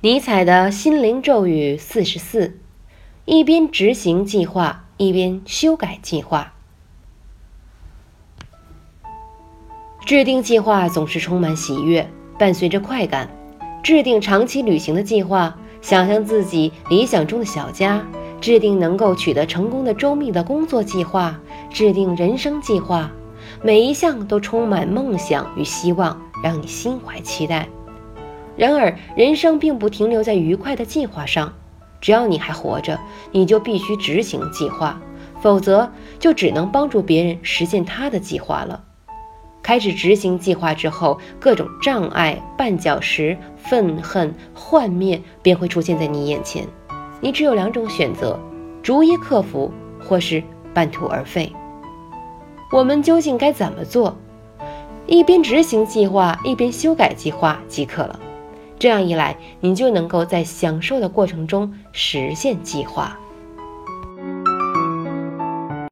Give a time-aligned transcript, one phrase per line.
[0.00, 2.56] 尼采的心灵咒语四十四：
[3.24, 6.52] 一边执行计划，一边修改计划。
[10.06, 12.08] 制定计划总是充满喜悦，
[12.38, 13.28] 伴随着快感。
[13.82, 18.00] 制定长期旅行的计划，想象自己理想中的小家；
[18.40, 21.34] 制定能够取得成功的周密的工作计划；
[21.72, 23.10] 制定人生计划，
[23.64, 27.68] 每一项都充满梦想与希望，让你心怀期待。
[28.58, 31.52] 然而，人生并不停留在愉快的计划上。
[32.00, 32.98] 只要你还活着，
[33.32, 35.00] 你就必须执行计划，
[35.40, 38.82] 否则就只能帮助别人实现他的计划了。
[39.62, 46.66] 开始执行计划之后，各种障碍、绊脚石、愤恨、幻灭便会出现在你眼前。
[47.20, 48.38] 你只有两种选择：
[48.82, 49.70] 逐一克服，
[50.00, 50.42] 或是
[50.74, 51.52] 半途而废。
[52.72, 54.16] 我们究竟该怎么做？
[55.06, 58.18] 一边执行计划，一边修改计划即可了。
[58.78, 63.18] 这样一来，你就能够在享受的过程中实现计划。